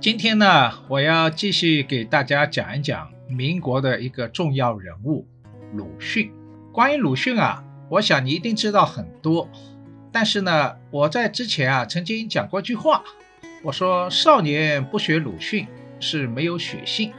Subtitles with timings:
[0.00, 5.26] 今天呢，我要继续给大家讲一讲民国的一个重要人物
[5.74, 6.32] 鲁迅。
[6.72, 9.46] 关于鲁迅啊，我想你一定知道很多。
[10.10, 13.04] 但是呢，我在之前啊曾经讲过一句话，
[13.62, 15.66] 我说少年不学鲁迅
[16.00, 17.12] 是没有血性，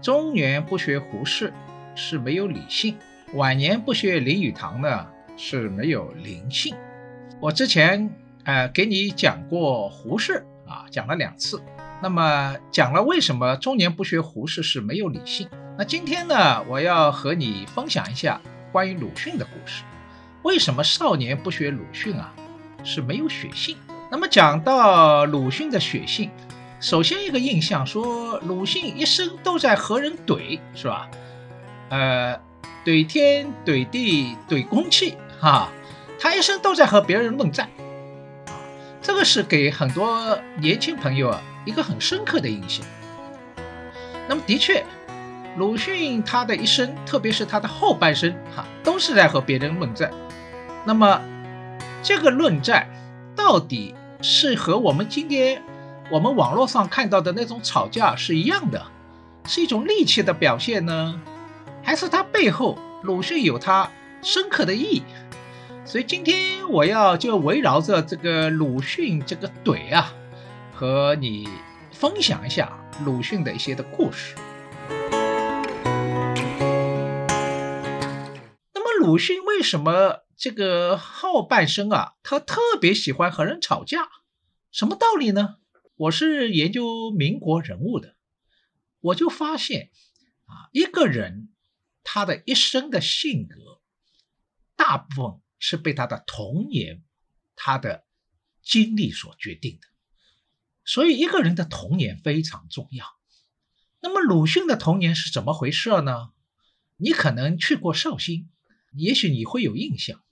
[0.00, 1.52] 中年不学胡适
[1.96, 2.96] 是没有理性，
[3.34, 6.72] 晚年不学林语堂呢是没有灵性。
[7.40, 8.08] 我之前
[8.44, 11.60] 呃给你讲过胡适啊，讲了两次。
[12.02, 15.48] 那么讲了为什么中年不学胡适是没有理性？
[15.78, 18.40] 那今天呢，我要和你分享一下
[18.70, 19.82] 关于鲁迅的故事。
[20.42, 22.32] 为什么少年不学鲁迅啊
[22.84, 23.76] 是没有血性？
[24.10, 26.30] 那么讲到鲁迅的血性，
[26.80, 31.10] 首先一个印象说鲁迅一生都在和人怼，是吧？
[31.88, 32.38] 呃，
[32.84, 35.68] 怼天怼地怼空气，哈，
[36.20, 37.68] 他一生都在和别人论战。
[39.02, 41.42] 这个是给很多年轻朋友啊。
[41.66, 42.86] 一个很深刻的印象。
[44.26, 44.82] 那么，的确，
[45.58, 50.10] 鲁迅他的一生，特别是他的后半生，哈，都是在和别人论战。
[50.84, 51.20] 那么，
[52.02, 52.88] 这个论战
[53.36, 55.62] 到底是和我们今天
[56.10, 58.86] 我们网络上看到的那种吵架是一样的，
[59.46, 61.20] 是一种戾气的表现呢，
[61.82, 63.90] 还是他背后鲁迅有他
[64.22, 65.02] 深刻的意义？
[65.84, 70.12] 所以，今天我要就围绕着这个鲁迅这个怼啊。
[70.78, 71.48] 和你
[71.90, 74.36] 分享一下鲁迅的一些的故事。
[78.74, 84.06] 那么鲁迅为什么这个后半生啊，他特别喜欢和人吵架？
[84.70, 85.56] 什么道理呢？
[85.94, 88.14] 我是研究民国人物的，
[89.00, 89.90] 我就发现
[90.44, 91.54] 啊，一个人
[92.04, 93.80] 他的一生的性格，
[94.76, 97.02] 大部分是被他的童年、
[97.54, 98.04] 他的
[98.62, 99.88] 经历所决定的。
[100.86, 103.04] 所以一个人的童年非常重要。
[104.00, 106.30] 那么鲁迅的童年是怎么回事呢？
[106.96, 108.48] 你可能去过绍兴，
[108.92, 110.22] 也许你会有印象。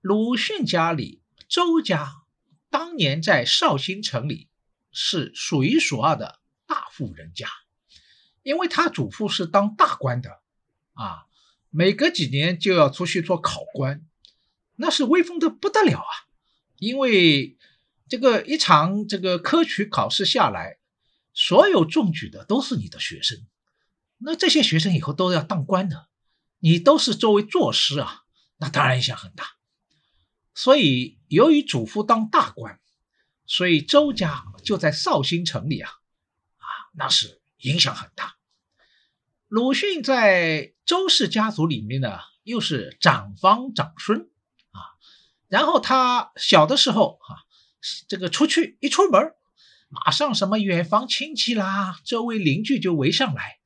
[0.00, 2.22] 鲁迅家里，周家
[2.70, 4.48] 当年在绍兴城里
[4.92, 7.48] 是数一数二的大户人家，
[8.44, 10.40] 因为他祖父是当大官的，
[10.92, 11.26] 啊，
[11.70, 14.06] 每隔几年就要出去做考官，
[14.76, 16.30] 那是威风的不得了啊，
[16.78, 17.58] 因为。
[18.14, 20.78] 这个一场这个科举考试下来，
[21.32, 23.44] 所有中举的都是你的学生，
[24.18, 26.06] 那这些学生以后都要当官的，
[26.60, 28.22] 你都是作为作师啊，
[28.58, 29.56] 那当然影响很大。
[30.54, 32.78] 所以由于祖父当大官，
[33.46, 35.90] 所以周家就在绍兴城里啊，
[36.58, 38.36] 啊那是影响很大。
[39.48, 44.30] 鲁迅在周氏家族里面呢，又是长房长孙
[44.70, 44.78] 啊，
[45.48, 47.42] 然后他小的时候哈。
[48.08, 49.34] 这个出去一出门，
[49.88, 53.58] 马上什么远房亲戚啦，周围邻居就围上来。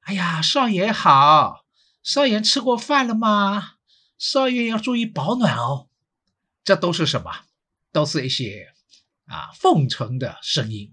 [0.00, 1.64] 哎呀，少爷好，
[2.02, 3.74] 少爷吃过饭了吗？
[4.18, 5.88] 少爷要注意保暖哦。
[6.62, 7.30] 这都是什么？
[7.92, 8.72] 都是一些
[9.26, 10.92] 啊奉承的声音。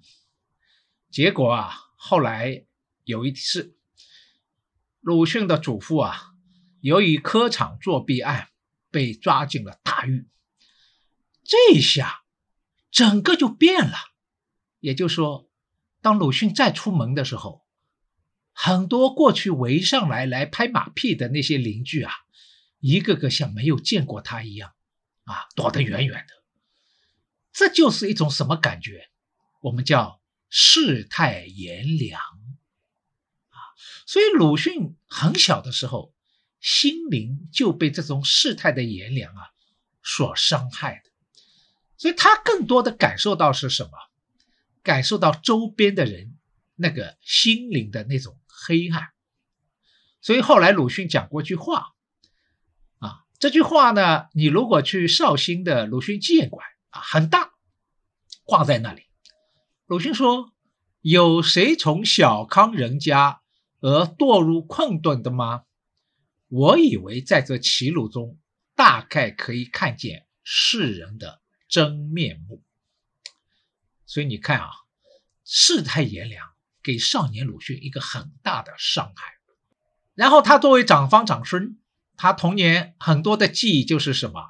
[1.10, 2.66] 结果啊，后来
[3.04, 3.76] 有一次，
[5.02, 6.34] 鲁迅的祖父啊，
[6.80, 8.50] 由于科场作弊案
[8.90, 10.28] 被抓进了大狱，
[11.44, 12.21] 这下
[12.92, 13.98] 整个就变了。
[14.80, 15.50] 也就是说，
[16.02, 17.66] 当鲁迅再出门的时候，
[18.52, 22.12] 很多过去围上来来拍马屁的那些邻居啊，
[22.80, 24.74] 一个个像没有见过他一样，
[25.24, 26.34] 啊，躲得远远的。
[27.54, 29.10] 这就是一种什么感觉？
[29.62, 32.20] 我们叫世态炎凉。
[32.20, 33.58] 啊
[34.08, 36.14] 所以鲁迅很小的时候，
[36.60, 39.52] 心灵就被这种世态的炎凉啊
[40.02, 41.11] 所伤害的，
[42.02, 43.92] 所以他更多的感受到是什么？
[44.82, 46.36] 感受到周边的人
[46.76, 49.10] 那个心灵的那种黑暗。
[50.20, 51.94] 所以后来鲁迅讲过一句话，
[52.98, 57.52] 啊，这句话呢，你如果去绍兴的鲁迅纪念馆啊，很大，
[58.46, 59.04] 挂在那里。
[59.86, 60.52] 鲁迅说
[61.02, 63.42] ：“有谁从小康人家？”
[63.80, 65.66] 而堕入困顿的吗？
[66.48, 68.40] 我以为在这歧路中，
[68.76, 72.62] 大概可以看见世人的真面目。
[74.06, 74.70] 所以你看啊，
[75.44, 76.52] 世态炎凉，
[76.84, 79.34] 给少年鲁迅一个很大的伤害。
[80.14, 81.80] 然后他作为长方长孙，
[82.16, 84.46] 他童年很多的记忆就是什么？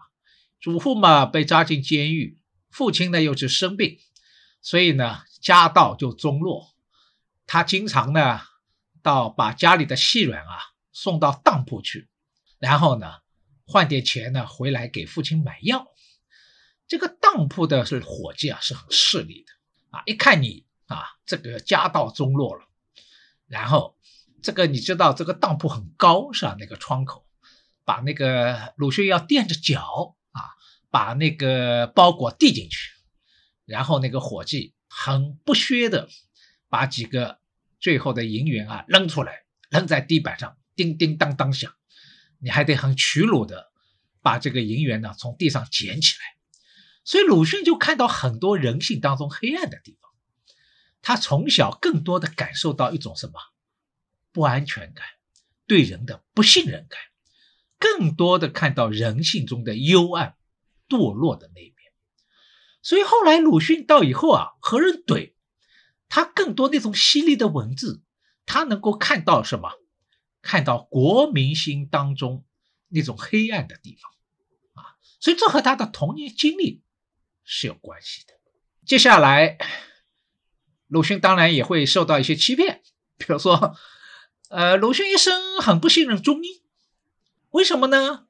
[0.59, 2.38] 祖父嘛被抓进监狱，
[2.69, 4.00] 父亲呢又是生病，
[4.62, 6.75] 所以呢家道就中落。
[7.47, 8.41] 他经常呢。
[9.03, 10.59] 到把家里的细软啊
[10.91, 12.07] 送到当铺去，
[12.59, 13.13] 然后呢
[13.65, 15.90] 换点钱呢回来给父亲买药。
[16.91, 22.67] 这个当铺的是伙计啊是很势利的啊，一看你啊这个家道中落了，
[23.47, 23.97] 然后
[24.43, 26.57] 这个你知道这个当铺很高是吧？
[26.59, 27.25] 那个窗口，
[27.85, 30.51] 把那个鲁迅要垫着脚啊，
[30.89, 32.91] 把那个包裹递进去，
[33.63, 36.09] 然后那个伙计很不屑的
[36.67, 37.39] 把几个。
[37.79, 41.73] 最后的银元啊，扔出来，扔在地板上，叮叮当当响。
[42.37, 43.71] 你还得很屈辱的
[44.21, 46.40] 把这个银元呢从地上捡起来。
[47.11, 50.09] 所以鲁迅就看到很多人性当中黑暗的地方。
[51.01, 53.33] 他从小更多的感受到一种什么
[54.31, 55.05] 不安全感，
[55.67, 56.97] 对人的不信任感，
[57.77, 60.37] 更多的看到人性中的幽暗、
[60.87, 61.75] 堕落的那一面。
[62.81, 65.33] 所以后来鲁迅到以后啊，和人怼。
[66.07, 68.01] 他更多那种犀利的文字，
[68.45, 69.69] 他能够看到什么？
[70.41, 72.45] 看到国民心当中
[72.87, 74.13] 那种黑暗的地方
[74.81, 74.95] 啊！
[75.19, 76.81] 所以这和他的童年经历
[77.43, 78.33] 是有关系的。
[78.85, 79.57] 接下来，
[80.88, 82.81] 鲁迅当然也会受到一些欺骗，
[83.17, 83.75] 比如说，
[84.49, 86.63] 呃，鲁迅一生很不信任中医，
[87.51, 88.25] 为什么呢？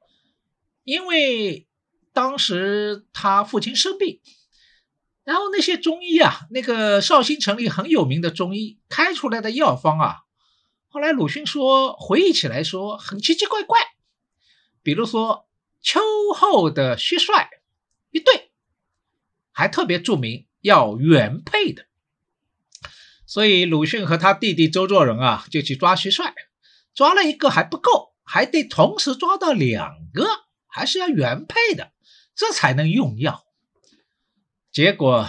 [0.84, 1.68] 因为
[2.12, 4.20] 当时他父亲生病。
[5.24, 10.16] 然后那些中医啊，那个绍兴城里很有名的中医开出来的药方啊，
[10.88, 13.78] 后来鲁迅说回忆起来说很奇奇怪怪，
[14.82, 15.48] 比如说
[15.80, 16.00] 秋
[16.34, 17.46] 后的蟋蟀
[18.10, 18.51] 一对，
[19.52, 21.86] 还特别注明要原配的，
[23.26, 26.32] 所以鲁迅和他弟弟周作人啊就去抓蟋蟀，
[26.94, 30.26] 抓了一个还不够，还得同时抓到两个，
[30.66, 31.92] 还是要原配的，
[32.34, 33.44] 这才能用药。
[34.70, 35.28] 结果，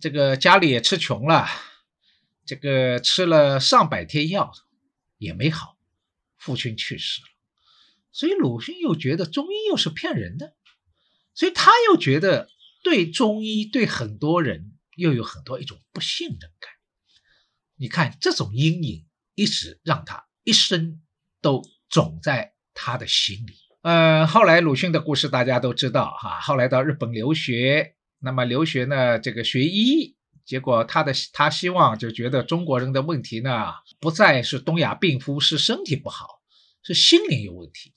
[0.00, 1.48] 这个家里也吃穷了，
[2.46, 4.52] 这个吃了上百天药
[5.18, 5.76] 也没好，
[6.36, 7.28] 父亲去世了，
[8.12, 10.54] 所以鲁迅又觉得中医又是骗人的，
[11.34, 12.48] 所以他又觉得
[12.82, 16.70] 对中医对很多人又有很多一种不信任感。
[17.76, 21.00] 你看这种阴影一直让他一生
[21.40, 23.54] 都种在他的心里。
[23.82, 27.94] 呃，后来鲁迅的故事大家都知道哈，后来到日本留学。
[28.22, 29.18] 那么留学呢？
[29.18, 36.42] 这个学医，结果他的他希望就觉得中国人的问题呢，不再是东亚病夫，是身体不好，
[36.82, 37.94] 是心灵有问题。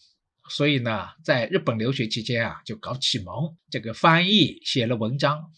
[0.49, 5.51] 所以呢，在日本留学期间啊，就搞启蒙，这个翻译写了文章，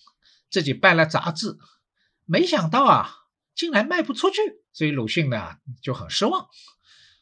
[0.49, 1.57] 自己办了杂志，
[2.25, 3.09] 没想到啊，
[3.55, 4.37] 竟然卖不出去，
[4.73, 6.47] 所以鲁迅呢就很失望。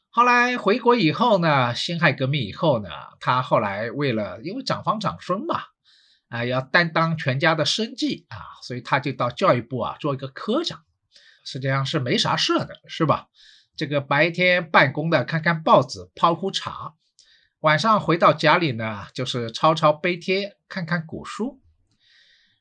[0.10, 2.90] 后来回国以后呢，辛亥革命以后呢，
[3.20, 5.62] 他后来为了因为长房长孙嘛。
[6.30, 10.84] 啊，要担当全家的生计啊，所以他就到教育部啊做一个科长，
[11.46, 13.28] 实际上是没啥事的，是吧？
[13.78, 16.96] 这个白天办公的看看报纸、泡壶茶，
[17.64, 21.62] 晚上回到家里呢，就是抄抄碑帖、看看古书。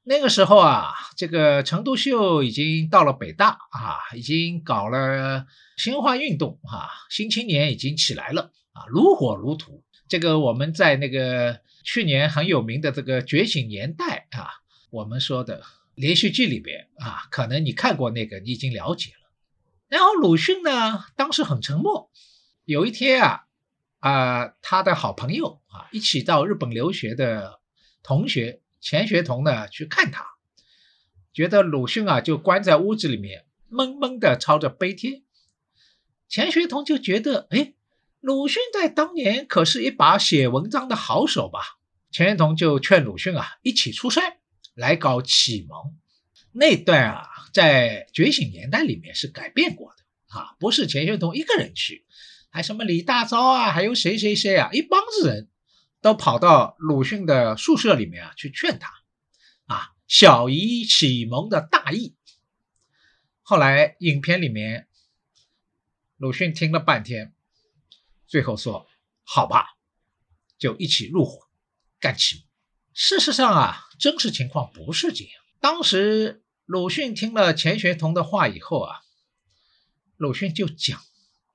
[0.04, 5.44] 那个时候啊，这个陈独秀已经到了北大啊，已经搞了
[5.76, 9.82] 新化运动啊，新青年已经起来了啊，如火如荼。
[10.06, 11.60] 这个我们在那个。
[11.84, 14.48] 去年很有名的这个《觉醒年代》啊，
[14.90, 15.64] 我们说的
[15.96, 19.32] 连续剧里边啊，可能你看过那个，你已经了解了。
[19.88, 22.08] 然后鲁迅呢，当时很沉默
[22.64, 23.46] 有一天啊，
[24.02, 27.60] 啊，他的好朋友啊，一起到日本留学的
[28.02, 30.26] 同学钱学同呢去看他，
[31.32, 35.22] 觉得鲁迅啊就关在屋子里面闷闷的抄着碑帖，
[36.28, 37.74] 钱学同就觉得，哎，
[38.18, 41.60] 鲁迅在当年可是一把写文章的好手吧？
[42.10, 44.38] 钱学同就劝鲁迅啊一起出山
[44.74, 45.96] 来搞启蒙。
[46.50, 50.02] 那段啊，在《觉醒年代》里面是改变过的
[50.36, 52.04] 啊，不是钱学同一个人去，
[52.52, 55.48] 还什么李大钊啊，还有谁谁谁啊，一帮子人
[56.02, 58.92] 都跑到鲁迅的宿舍里面啊去劝他
[59.64, 62.14] 啊，小姨启蒙的大义。
[63.40, 64.86] 后来影片里面，
[66.18, 67.34] 鲁迅听了半天，
[68.26, 68.86] 最后说
[69.24, 69.76] ：“好吧，
[70.58, 71.48] 就一起入伙
[71.98, 72.44] 干起。”
[72.94, 76.38] 事实上啊，真实情况不是这样，当时。
[76.64, 79.02] 鲁迅听了钱学同的话以后啊，
[80.16, 81.02] 鲁迅就讲，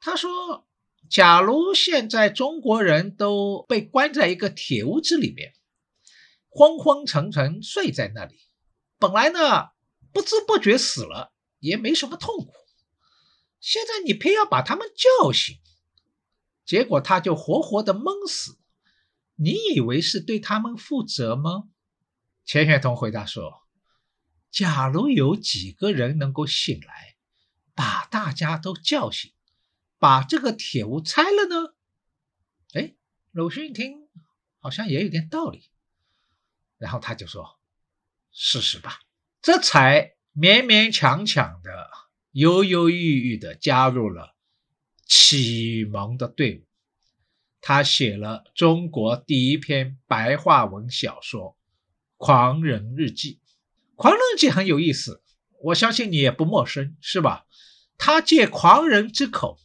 [0.01, 0.66] 他说
[1.09, 5.53] ：“假如现在中国人都被关在一个铁屋子里面，
[6.49, 8.39] 昏昏沉沉睡在那里，
[8.99, 9.69] 本来呢
[10.11, 12.51] 不知不觉死了也没什么痛苦，
[13.59, 15.57] 现在你偏要把他们叫醒，
[16.65, 18.57] 结果他就活活的闷死，
[19.35, 21.69] 你以为是对他们负责吗？”
[22.45, 23.63] 钱学同回答说。
[24.49, 27.15] 假如有几个人能够醒来，
[27.75, 29.31] 把大家都叫醒，
[29.99, 31.73] 把这个铁屋拆了呢？
[32.73, 32.95] 哎，
[33.31, 34.07] 鲁迅一听
[34.59, 35.69] 好像也有点道理，
[36.77, 37.59] 然后他就说
[38.31, 38.99] ：“试试吧。”
[39.41, 41.89] 这才勉勉强强的、
[42.31, 44.35] 犹犹豫豫的加入了
[45.05, 46.67] 启蒙的队伍。
[47.61, 51.51] 他写了中国第一篇白话文小说
[52.17, 53.41] 《狂人日记》。
[53.95, 55.23] 狂人日记很有意思，
[55.63, 57.47] 我相信你也不陌生，是吧？
[57.97, 59.59] 他借狂人之口，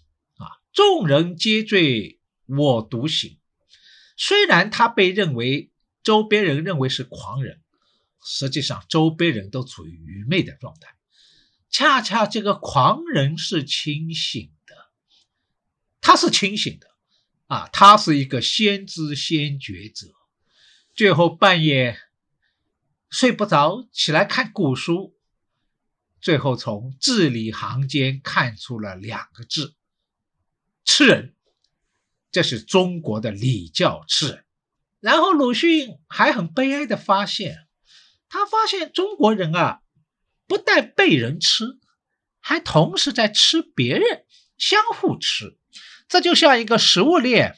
[0.72, 3.38] 众人皆醉我独醒。
[4.16, 5.70] 虽然他被认为
[6.02, 7.60] 周边人认为是狂人，
[8.24, 10.94] 实际上周边人都处于愚昧的状态。
[11.70, 14.74] 恰恰这个狂人是清醒的，
[16.00, 16.86] 他是清醒的
[17.46, 20.08] 啊，他是一个先知先觉者，
[20.94, 21.98] 最后半夜。
[23.10, 25.14] 睡不着，起来看古书，
[26.22, 29.76] 最后从字里行间看出了两个字：
[30.84, 31.34] 吃人。
[32.30, 34.44] 这是中国的礼教吃人。
[35.00, 37.66] 然后鲁迅还很悲哀的发现，
[38.28, 39.80] 他发现中国人啊，
[40.46, 41.78] 不但被人吃，
[42.40, 44.24] 还同时在吃别人，
[44.56, 45.58] 相互吃。
[46.08, 47.56] 这就像一个食物链，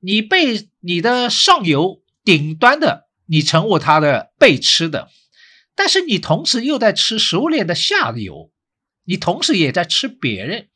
[0.00, 3.08] 你被你的上游顶端的。
[3.32, 5.08] 你成为他的被吃的，
[5.76, 8.50] 但是你同时又在吃食物链的下游，
[9.04, 10.68] 你同时也在吃别人，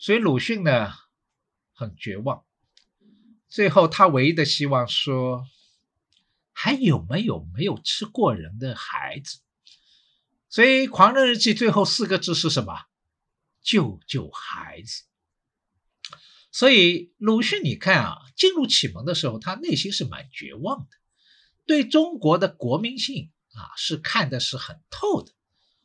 [0.00, 0.94] 所以鲁迅呢
[1.74, 2.42] 很绝望。
[3.50, 5.44] 最后他唯一的希望说，
[6.52, 9.40] 还有没有没有吃过人的孩子？
[10.48, 12.86] 所以《狂人日记》最后四个字是什么？
[13.60, 15.02] 救救孩子。
[16.50, 20.96] 所以鲁迅，你看啊，进入启蒙的时候，他内心是蛮绝望的。
[21.66, 25.34] 对中国的国民性啊，是看的是很透的，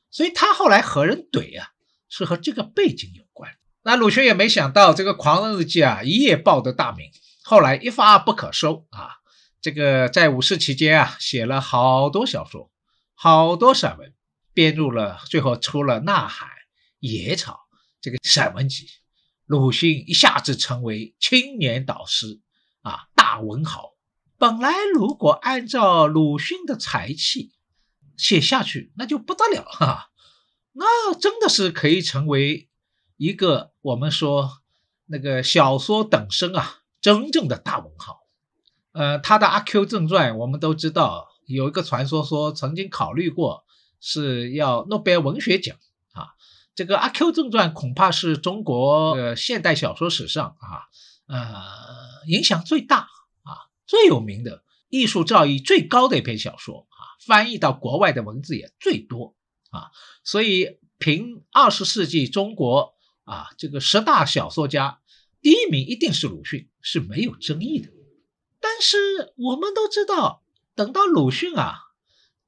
[0.09, 1.73] 所以他后来和人怼啊，
[2.07, 3.57] 是和这个背景有关。
[3.87, 7.11] 那鲁迅也没想到这个《狂人日记》啊，一夜报得大名，
[7.43, 9.17] 后来一发不可收啊。
[9.61, 12.71] 这个在五四期间啊，写了好多小说，
[13.13, 14.11] 好多散文，
[14.55, 16.49] 编入了，最后出了《呐喊》
[16.99, 17.53] 《野草》
[18.01, 18.87] 这个散文集。
[19.45, 22.39] 鲁迅一下子成为青年导师
[22.81, 23.91] 啊，大文豪。
[24.39, 27.51] 本来，如果按照鲁迅的才气
[28.17, 30.09] 写下去，那就不得了哈，
[30.73, 32.67] 那真的是可以成为
[33.17, 34.61] 一个我们说
[35.05, 38.19] 那个小说等身啊，真正的大文豪。
[38.91, 43.65] 呃，他的《阿 Q 正传》，我们都知道有一个传说说曾经考虑过
[43.99, 45.77] 是要诺贝尔文学奖
[46.13, 46.29] 啊。
[46.73, 50.87] 这个《阿 Q 正传》恐怕是中国的现代小说史上啊，
[51.27, 53.07] 呃，影响最大
[53.43, 53.67] 啊。
[53.85, 59.35] 最有名的艺术造诣最高的一篇小说啊，翻译到国外的文字也最多
[59.71, 59.91] 啊，
[60.23, 62.94] 所以凭二十世纪中国
[63.25, 65.01] 啊这个十大小说家
[65.41, 67.91] 第一名一定是鲁迅，是没有争议的。
[68.59, 71.77] 但是我们都知道，等到鲁迅啊，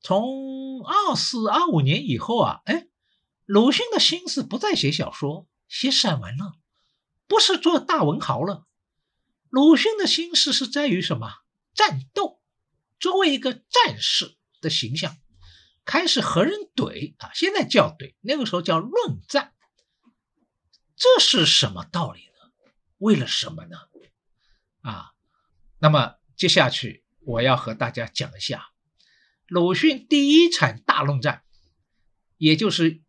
[0.02, 2.88] 从二四二五年以后啊，哎，
[3.46, 6.56] 鲁迅的心思不再写小说、写散文了，
[7.28, 8.66] 不是做大文豪了。
[9.50, 11.30] 鲁迅的心思是在于什么？
[11.74, 12.40] 战斗，
[13.00, 15.16] 作为一个战士的形象，
[15.86, 17.30] 开始和人怼啊！
[17.36, 19.54] 现在叫怼，那个时候叫论战。
[20.98, 22.51] 这是什么道理呢？
[22.98, 23.77] 为了什么呢？
[24.82, 25.13] 啊，
[25.77, 28.72] 那么接下去我要和大家讲一下
[29.46, 31.44] 鲁迅第一场大论战，
[32.38, 33.01] 也就是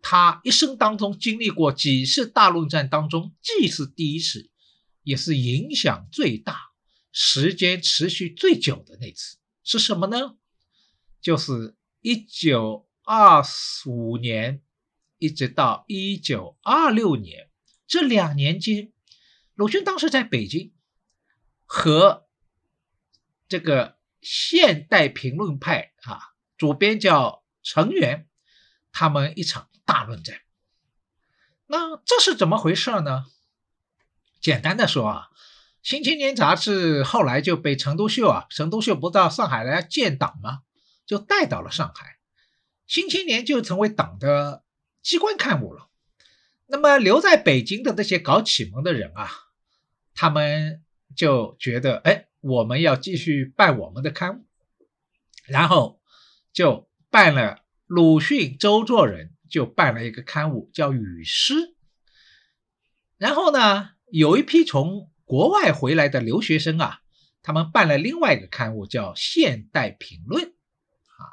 [0.00, 4.48] 他一生当中经历过几次大论战当中，既是第一次，
[5.02, 6.70] 也是影响最大、
[7.10, 10.36] 时间持续最久的那次，是什么呢？
[11.20, 13.42] 就是一九二
[13.86, 14.62] 五年
[15.18, 17.50] 一直到一九二六年
[17.86, 18.92] 这两年间，
[19.54, 20.74] 鲁迅当时在北京
[21.64, 22.26] 和
[23.48, 26.20] 这个现代评论派啊
[26.56, 28.28] 主编叫程元，
[28.92, 30.40] 他们一场大论战。
[31.66, 33.26] 那这是怎么回事呢？
[34.40, 35.28] 简单的说啊，
[35.82, 40.62] 《新青年》杂志后来就被陈独秀啊，陈独秀不到上海来建党吗？
[41.06, 42.06] 就带到了上海，
[42.86, 44.64] 《新青年》就成为党的
[45.06, 45.88] 机关刊物了。
[46.66, 49.30] 那么留在北京的那些搞启蒙的人啊，
[50.16, 50.82] 他们
[51.14, 54.44] 就觉得，哎，我们要继续办我们的刊物，
[55.46, 56.00] 然后
[56.52, 57.62] 就办了。
[57.86, 61.54] 鲁迅、周作人就办了一个刊物，叫《语诗》。
[63.16, 66.98] 然后呢，有一批从国外回来的留学生啊，
[67.44, 70.44] 他们办了另外一个刊物，叫《现代评论》。
[70.48, 71.30] 啊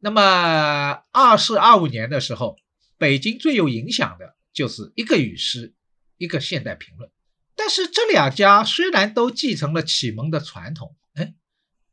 [0.00, 2.58] 那么，二四二五年的时候，
[2.98, 5.74] 北京最有影响的就是一个语诗，
[6.16, 7.10] 一个现代评论。
[7.54, 11.34] 但是这两家虽然都继承了启蒙的传统，哎，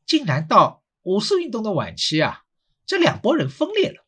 [0.05, 2.43] 竟然到五四运动的晚期啊，
[2.85, 4.05] 这两拨人分裂了。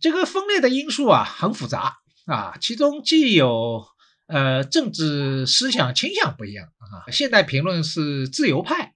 [0.00, 3.86] 这个分裂的因素啊很复杂啊，其中既有
[4.26, 8.94] 呃政治思想倾向不一样啊，现代评论是自由派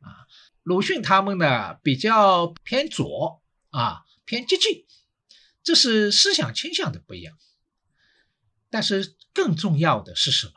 [0.00, 0.26] 啊。
[0.62, 4.84] 鲁迅他们呢比较偏左啊，偏激进，
[5.62, 7.36] 这是思想倾向的不一样。
[8.70, 10.52] 但是更重要的是什么？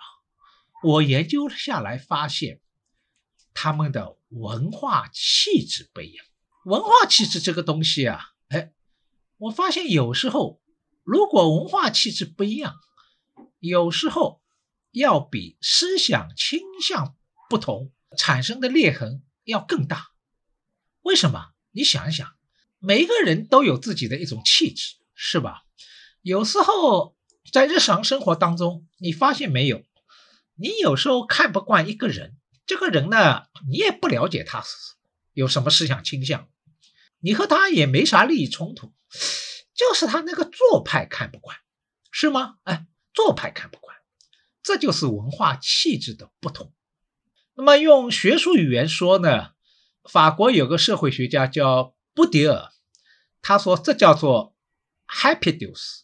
[0.83, 2.62] 我研究下来发现，
[3.53, 6.25] 他们的文化气质不一样。
[6.65, 8.73] 文化气质这个东西啊，哎，
[9.38, 10.62] 我发现有时候
[11.04, 12.75] 如果文化气质不一样，
[13.60, 14.41] 有时候
[14.91, 17.15] 要比思想倾向
[17.49, 19.23] 不同产生的裂痕。
[19.45, 20.13] 要更大，
[21.01, 21.51] 为什么？
[21.71, 22.34] 你想一想，
[22.86, 25.63] 每一个人都有自己的一种气质，是吧？
[26.22, 27.15] 有时候
[27.50, 29.86] 在日常生活当中，你发现没有？
[30.56, 34.62] 你有时候看不惯一个人，这个人呢，你也不了解他
[35.32, 36.50] 有什么思想倾向，
[37.19, 38.91] 你和他也没啥利益冲突，
[39.74, 41.56] 就是他那个做派看不惯，
[42.12, 42.56] 是吗？
[42.63, 43.96] 哎，做派看不惯，
[44.62, 46.74] 这就是文化气质的不同。
[47.56, 49.52] 那么用学术语言说呢，
[50.04, 52.71] 法国有个社会学家叫布迪尔，
[53.41, 54.56] 他说这叫做
[55.08, 56.02] “habitus”，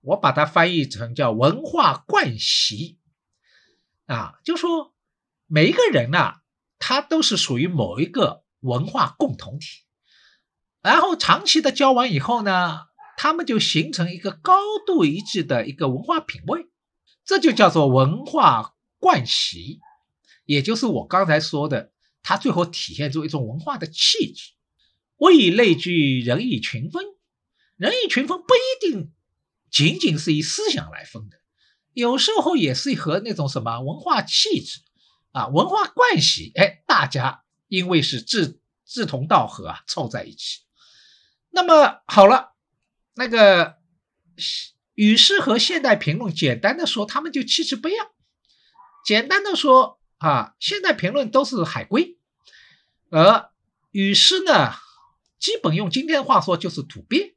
[0.00, 2.98] 我把它翻译成叫文化惯习
[4.06, 4.94] 啊，就说
[5.46, 6.40] 每一个人呐，
[6.78, 9.84] 他都是属于某一个文化共同体，
[10.80, 12.86] 然后长期的交往以后呢，
[13.16, 14.54] 他们就形成一个高
[14.86, 16.66] 度一致的一个文化品味，
[17.24, 19.80] 这就叫做文化惯习。
[20.44, 24.54] 也就是我刚才说的，它最后体现出一种文化的气质。
[25.22, 27.04] 物以类聚，人以群分。
[27.76, 29.12] 人以群分不一定
[29.70, 31.38] 仅仅是以思想来分的，
[31.92, 34.80] 有时候也是和那种什么文化气质
[35.30, 40.60] 啊、文化惯习，哎，大家因为是志志同道合啊，凑在一起。
[41.50, 42.54] 那么好了，
[43.14, 43.76] 那个
[44.94, 48.08] 语诗和现代评论，简单的说，他们就气质不一样。
[49.04, 50.00] 简单的说。
[50.18, 52.16] 啊，现代评论都是海归，
[53.10, 53.50] 而
[53.90, 54.72] 语诗呢，
[55.42, 57.34] 基本用今天的话说就是土鳖。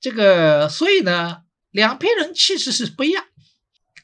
[0.00, 3.26] 这个，所以呢，两批人气质是不一样。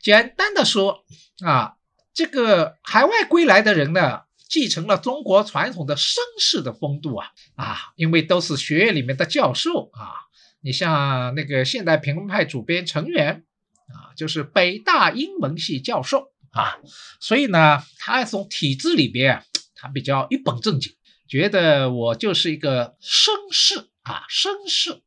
[0.03, 1.05] 简单的说
[1.43, 1.77] 啊，
[2.13, 10.13] 这个海外归来的人呢，继承了中国传统的绅士的风度啊啊，因为都是学院里面的教授啊。
[10.61, 13.45] 你像那个现代评论派主编陈元
[13.89, 16.31] 啊，就是北大英文系教授。
[16.53, 16.79] 啊，
[17.21, 19.45] 所以呢，他从体制里边，
[19.77, 20.93] 他比较一本正经，
[21.31, 25.01] 觉得我就是一个绅士啊，绅士，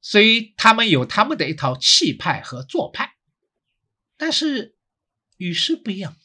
[0.00, 3.16] 所以他们有他们的一套气派和做派。
[4.16, 4.74] 但是
[5.36, 6.16] 与诗不一样，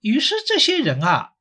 [0.00, 1.32] 与诗这些人啊，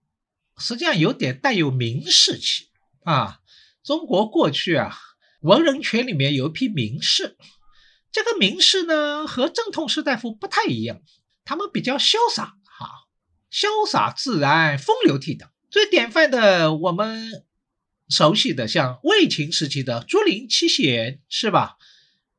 [0.58, 2.68] 实际上有点带有名士气
[3.06, 3.40] 啊。
[3.82, 4.98] 中国过去啊，
[5.40, 7.38] 文人圈里面有一批名士，
[8.12, 11.02] 这个名士呢，和正统士大夫不太一样。
[11.46, 13.08] 他们比较潇洒，哈，
[13.50, 15.48] 潇洒自然，风流倜傥。
[15.72, 17.46] 最典范的，我们
[18.10, 21.78] 熟悉的，像魏秦时期的竹林七贤，是吧？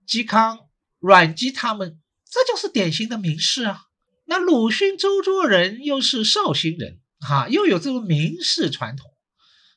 [0.07, 0.69] 嵇康、
[0.99, 1.99] 阮籍他们，
[2.31, 3.87] 这就是典型的名士啊。
[4.27, 9.11] 那鲁迅、周作人又是绍兴人，哈，又有这种名士传统，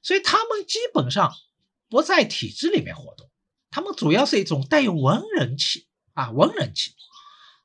[0.02, 1.34] 所以他们基本上
[1.88, 3.32] 不在体制里面活动，
[3.72, 6.92] 他们主要是一种带有文人气啊，文人气。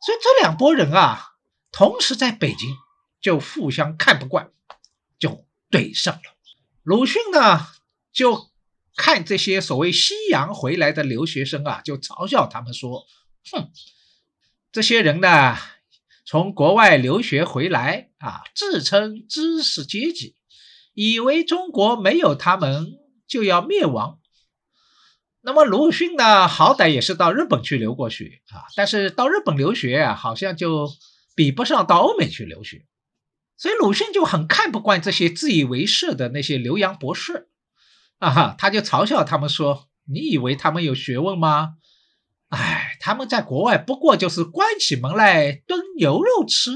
[0.06, 1.30] 所以这两拨人啊，
[1.72, 2.76] 同时在北京
[3.20, 4.52] 就互相看不惯，
[5.18, 6.36] 就怼上了。
[6.82, 7.66] 鲁迅呢，
[8.12, 8.50] 就
[8.96, 13.06] 看这些所谓西洋回来的留学生啊，就嘲笑他们说
[13.52, 13.70] ：“哼，
[14.72, 15.56] 这些人呢。”
[16.26, 20.36] 从国外留学回来啊，自称知识阶级，
[20.94, 24.20] 以为中国没有他们就要灭亡。
[25.40, 30.88] 那么鲁迅呢，好歹也是到日本去留过学啊，但是到日本留学啊，好像就
[31.34, 32.86] 比不上到欧美去留学。
[33.60, 37.50] 所以鲁迅就很看不惯这些自以为是的那些留洋博士
[38.18, 41.74] 啊，哈，他就嘲笑他们说：“你以为他们有学问吗？”
[42.48, 46.72] 哎，他们在国外不过就是关起门来炖牛肉吃，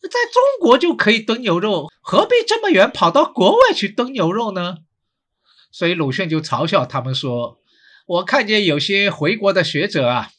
[0.00, 4.78] 在中国就可以炖牛肉，何必这么远跑到国外去炖牛肉呢？
[5.70, 7.60] 所以鲁迅就嘲笑他们说
[8.08, 10.30] ：“我看见有些回国的学者啊，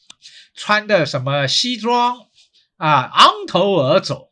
[0.52, 2.26] 穿的什么西装
[2.76, 4.27] 啊，昂头而走。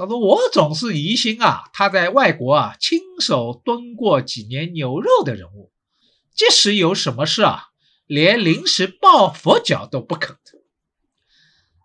[0.00, 5.70] 他说我总是疑心啊，他在外国啊亲手炖过几年牛肉的人物，
[6.34, 7.64] 即使有什么事啊。”
[8.10, 10.36] 连临时抱佛脚都不肯，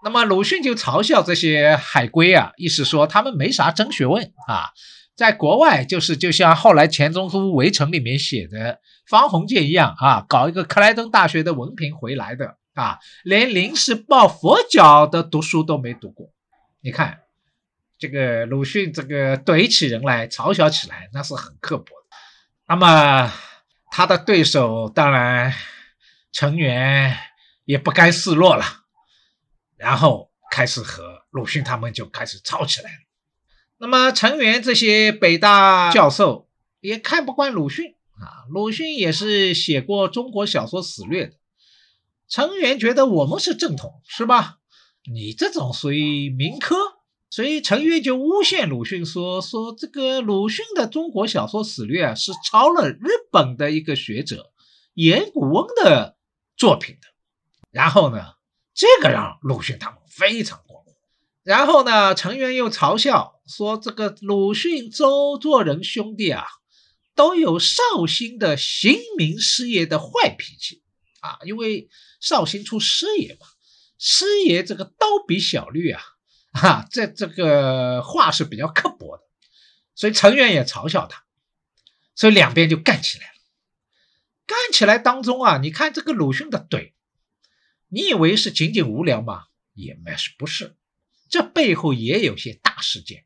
[0.04, 4.73] 那么鲁迅就嘲笑这些海归啊，意思说他们没啥真学问啊，
[5.15, 16.32] 在国外就是就像后来钱钟书《围城》里面写的方鸿渐一样啊，搞一个克莱登大学的文凭回来的啊，连临时抱佛脚的读书都没读过。
[16.82, 17.19] 你看
[17.97, 22.17] 这个鲁迅这个怼起人来，嘲笑起来那是很刻薄的。
[22.67, 23.34] 那么
[23.91, 25.53] 他的对手当然。
[26.38, 27.17] 成员
[27.63, 28.65] 也不甘示弱了，
[29.77, 32.97] 然后开始和鲁迅他们就开始吵起来了。
[33.77, 36.49] 那么成员这些北大教授
[36.81, 41.38] 也看不惯鲁迅啊，鲁迅也是写过中国小说史略的。
[42.27, 44.58] 成员觉得我们是正统是吧？
[45.10, 46.75] 你这种属于民科，
[47.36, 54.54] 所以成员就诬陷鲁迅说说这个鲁迅的中国小说史略啊是抄了日本的一个学者
[54.93, 56.15] 岩谷翁的。
[56.58, 57.08] 作品的，
[57.69, 58.36] 然后呢，
[58.74, 60.93] 这个让鲁迅他们非常过火。
[61.43, 66.45] 然后呢，成员又嘲笑说，这个鲁迅、周作人兄弟啊，
[67.13, 70.82] 都有绍兴的行民师爷的坏脾气
[71.19, 71.39] 啊。
[71.45, 71.89] 因为
[72.21, 73.45] 绍兴出师爷嘛，
[73.98, 76.02] 师爷这个刀笔小绿啊，
[76.56, 79.24] 哈，这这个话是比较刻薄的，
[79.94, 81.24] 所以成员也嘲笑他，
[82.15, 83.34] 所以两边就干起来了。
[84.48, 86.94] 干起来当中啊，你看这个鲁迅的怼，
[87.89, 89.44] 你以为是仅仅无聊吗？
[89.74, 90.78] 也没是不是，
[91.30, 93.26] 这背后也有些大事件。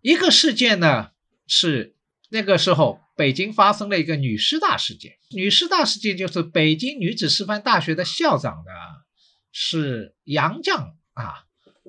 [0.00, 1.12] 一个事件呢
[1.46, 1.94] 是
[2.30, 8.72] 那个时候北京发生了一个女师大事件，女师大事件就是北京女子师范大学的校长呢
[9.52, 11.44] 是杨绛啊，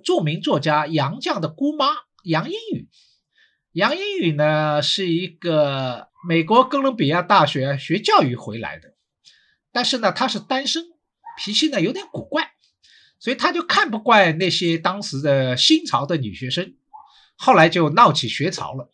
[0.06, 1.88] 著名作家杨绛的姑妈
[2.24, 2.88] 杨英语。
[3.74, 6.08] 杨英语呢是一个。
[6.28, 8.96] 美国哥伦比亚大学学教育回来的，
[9.72, 10.84] 但是呢，他是单身，
[11.38, 12.54] 脾气呢有点古怪，
[13.20, 16.74] 所以他就看不惯那些当时的新潮的女学生，
[17.36, 18.92] 后来就闹起学潮了，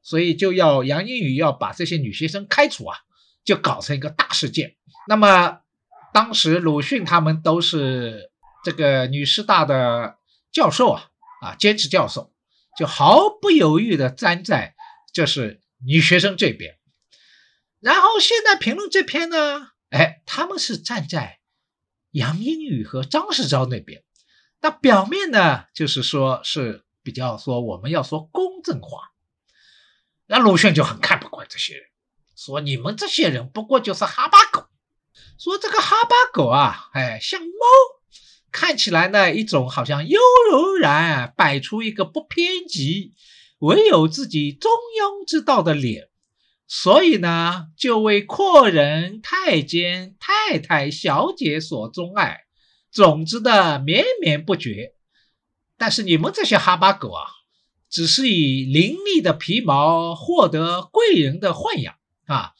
[0.00, 2.98] 所以就要杨英语要把这些女学生开除啊，
[3.44, 4.76] 就搞成一个大事件。
[5.08, 5.62] 那么
[6.14, 8.30] 当时鲁迅他们都是
[8.62, 10.18] 这个女师大的
[10.52, 11.10] 教授啊，
[11.42, 12.32] 啊兼职教授，
[12.76, 14.74] 就毫不犹豫的站在
[15.12, 15.60] 就是。
[15.82, 16.76] 女学生这边，
[17.78, 21.40] 然后现在评论这篇呢，哎，他们是站在
[22.10, 24.04] 杨英语和张世钊那边，
[24.60, 29.12] 那表面呢就是说是比较说我们要说公正话，
[30.26, 31.84] 那鲁迅就很看不惯这些人，
[32.36, 34.68] 说你们这些人不过就是哈巴狗，
[35.38, 37.48] 说这个哈巴狗啊，哎，像猫，
[38.52, 43.12] 看起来呢一种好像悠柔然，摆出一个不偏激。
[43.60, 46.08] 唯有自己中庸之道的脸，
[46.66, 52.44] 所以呢，就为阔人、太监、太太、小姐所钟爱，
[52.90, 54.94] 总之的绵绵不绝。
[55.76, 57.24] 但是你们这些哈巴狗啊，
[57.90, 62.52] 只是以凌厉的皮毛获得贵人的豢养啊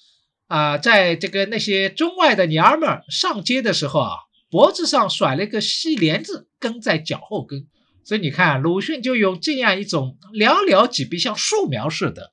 [0.49, 4.17] 啊，在这个那些中外的娘们儿上街的时候啊，
[4.51, 7.69] 脖子上甩了一个细帘子，跟在脚后跟。
[8.05, 12.33] 所以你看，鲁迅就用这样一种寥寥几笔，像素描似的，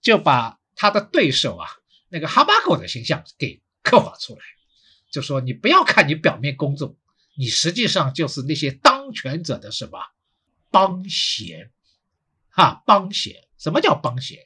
[0.00, 1.68] 就把他的对手啊，
[2.10, 4.40] 那个哈巴狗的形象给刻画出来。
[5.10, 6.94] 就说你不要看你表面公正，
[7.36, 9.98] 你实际上就是那些当权者的什么
[10.70, 11.70] 帮闲，
[12.50, 13.34] 哈，帮闲。
[13.58, 14.38] 什么叫帮闲？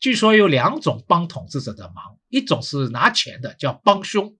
[0.00, 4.34] 据说有两种帮统治者的忙，一种是拿钱的，叫帮凶；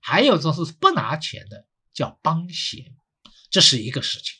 [0.00, 2.84] 还有一种是不拿钱的，叫帮闲。
[3.50, 4.34] 这是一个事情。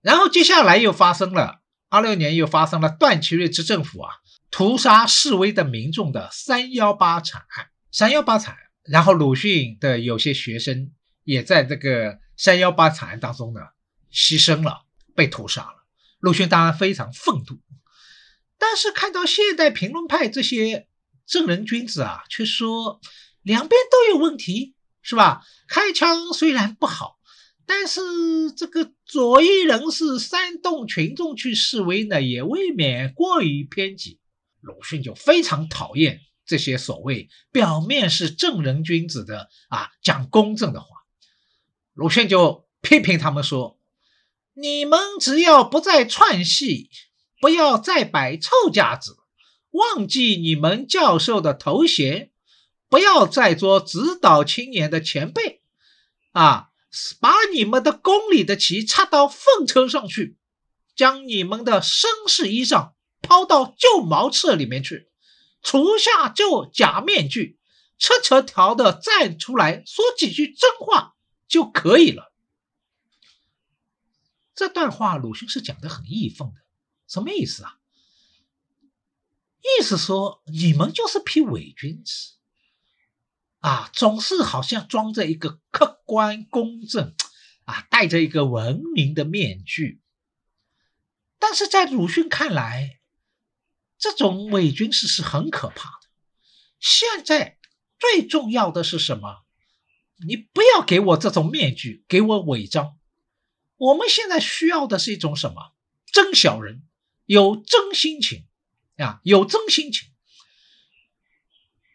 [0.00, 4.14] 然后接下来又发生了，二六年又发生了段祺瑞执政府啊
[4.50, 7.68] 屠杀示威的民众的三幺八惨案。
[7.90, 10.92] 三幺八惨案，然后鲁迅的有些学生
[11.24, 13.60] 也在这个三幺八惨案当中呢
[14.12, 14.84] 牺牲了，
[15.14, 15.86] 被屠杀了。
[16.18, 17.60] 鲁迅当然非常愤怒，
[18.58, 20.88] 但是看到现代评论派这些
[21.26, 23.00] 正人君子啊，却说
[23.46, 25.46] 两边都有问题，是吧？
[25.68, 27.20] 开枪虽然不好，
[27.64, 34.18] 但是这个左翼人士煽动群众去示威呢，也未免过于偏激。
[34.60, 36.22] 鲁迅就非常讨厌。
[36.44, 40.88] 这些所谓表面是正人君子的啊，讲公正的话，
[41.94, 43.78] 鲁迅就批评他们说
[44.54, 46.90] ：“你们只要不再串戏，
[47.40, 49.16] 不要再摆臭架子，
[49.70, 52.32] 忘记你们教授的头衔，
[52.88, 55.62] 不要再做指导青年的前辈，
[56.32, 56.70] 啊，
[57.20, 60.36] 把你们的宫里的旗插到粪车上去，
[60.94, 65.10] 将你们的绅士衣裳抛到旧茅厕里面去。”
[65.62, 67.58] 除下旧假面具，
[67.98, 71.16] 赤条条的站出来说几句真话
[71.48, 72.32] 就可以了。
[74.54, 76.60] 这段话鲁迅是讲的很义愤的，
[77.08, 77.78] 什么意思啊？
[79.80, 82.35] 意思说你们就是批伪君子
[83.66, 87.16] 啊，总是好像装着一个客观公正
[87.64, 90.00] 啊，戴着一个文明的面具。
[91.40, 93.00] 但是在鲁迅看来，
[93.98, 96.06] 这种伪军事是很可怕的。
[96.78, 97.58] 现在
[97.98, 99.44] 最重要的是什么？
[100.24, 102.96] 你不要给我这种面具，给我伪装。
[103.78, 105.74] 我们现在需要的是一种什么？
[106.12, 106.84] 真小人，
[107.24, 108.46] 有真心情
[108.98, 110.08] 啊，有真心情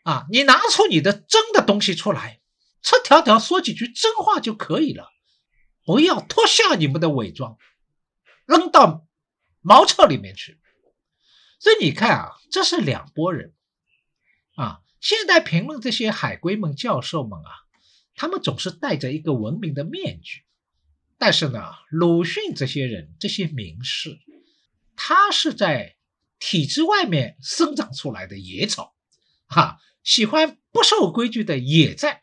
[0.03, 0.25] 啊！
[0.31, 2.39] 你拿出你的真的东西出来，
[2.81, 5.11] 赤条条说几句真话就可以了。
[5.85, 7.57] 不要脱下你们的伪装，
[8.45, 9.07] 扔到
[9.61, 10.59] 茅厕里面去。
[11.59, 13.53] 所以你看啊，这是两拨人
[14.55, 14.81] 啊。
[14.99, 17.49] 现代评论这些海归们、教授们啊，
[18.13, 20.43] 他们总是戴着一个文明的面具。
[21.17, 24.19] 但是呢，鲁迅这些人、这些名士，
[24.95, 25.95] 他是在
[26.39, 28.95] 体制外面生长出来的野草，
[29.47, 32.21] 哈，喜欢不受规矩的野战。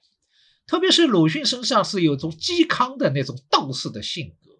[0.67, 4.53] 特别是鲁迅身上是有种嵇康的那种道士的性格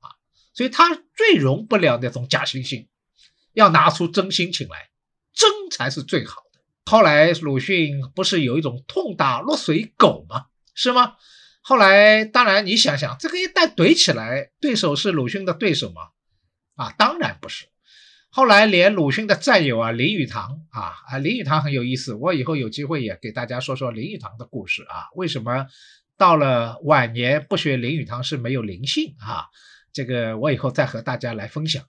[0.00, 0.12] 啊，
[0.52, 2.86] 所以他最容不了那种假惺惺。
[3.54, 4.90] 要拿出真心情来，
[5.32, 6.60] 真才是最好的。
[6.84, 10.46] 后来鲁迅不是有一种痛打落水狗吗？
[10.74, 11.16] 是吗？
[11.62, 16.10] 后来当然你想想，这个一旦怼起来，对手是鲁迅的对手吗？
[16.76, 17.66] 啊，当然不是。
[18.38, 25.10] 后来连鲁迅的战友啊，林语堂啊啊，林语堂很有意思，我以后有机会也给大家说说林语堂的故事啊。
[25.16, 25.66] 为什么
[26.16, 29.46] 到了晚年不学林语堂是没有灵性啊？
[29.92, 31.82] 这个我以后再和大家来分享。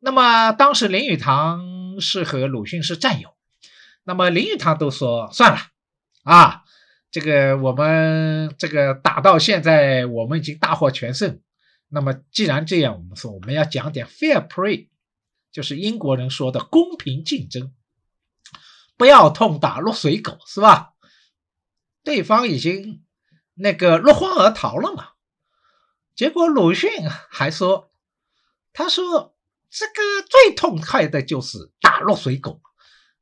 [0.00, 3.36] 那么当时林语堂是和鲁迅是战友，
[4.02, 5.58] 那么林语堂都说算了
[6.24, 6.64] 啊，
[7.12, 11.38] 这个我们这个打到现在我们已经大获全胜，
[11.88, 14.88] 那么既然这样，我们说我们要讲点 fair play，
[15.52, 17.72] 就是英国人说的公平竞争，
[18.96, 20.94] 不要痛打落水狗，是吧？
[22.02, 23.04] 对方已经
[23.54, 25.10] 那个落荒而逃了嘛，
[26.14, 26.90] 结果鲁迅
[27.30, 27.92] 还说，
[28.72, 29.34] 他说。
[29.70, 32.62] 这个最痛快的就是打落水狗，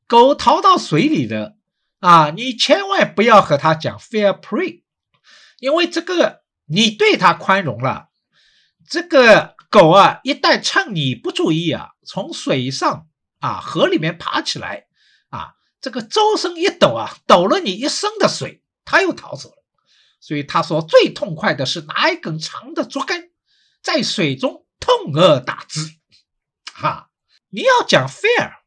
[0.07, 1.57] 狗逃到水里了
[1.99, 2.29] 啊！
[2.29, 4.83] 你千万不要和他讲 fair play，
[5.59, 8.07] 因为这个你对他宽容了，
[8.87, 13.07] 这个狗啊，一旦趁你不注意啊，从水上
[13.39, 14.87] 啊河里面爬起来
[15.29, 19.63] 啊，这个周身一抖啊，抖了你一身的水，它又逃走了。
[20.19, 23.29] 所以他说最痛快的是拿一根长的竹竿
[23.81, 25.81] 在水中痛而打之。
[26.73, 27.09] 哈，
[27.49, 28.57] 你要讲 fair，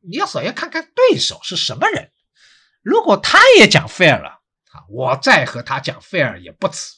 [0.00, 2.12] 你要首先看看对手是什么人。
[2.82, 4.40] 如果他也讲 fair 了，
[4.72, 6.96] 啊，我再和他讲 fair 也不迟。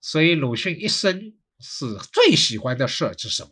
[0.00, 3.50] 所以鲁迅一生是最喜欢的事是什么？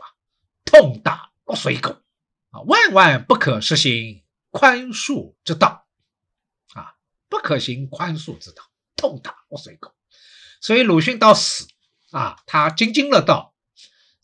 [0.65, 2.03] 痛打落水狗
[2.51, 5.87] 啊，万万不可实行宽恕之道
[6.75, 6.95] 啊，
[7.29, 8.63] 不可行宽恕之道，
[8.97, 9.95] 痛打落水狗。
[10.61, 11.67] 所以鲁迅到死
[12.11, 13.55] 啊，他津津乐道。